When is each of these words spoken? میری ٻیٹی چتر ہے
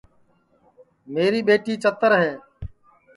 میری 1.13 1.41
ٻیٹی 1.47 1.73
چتر 1.83 2.11
ہے 2.23 2.31